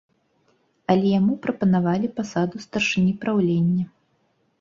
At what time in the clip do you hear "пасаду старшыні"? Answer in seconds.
2.17-3.13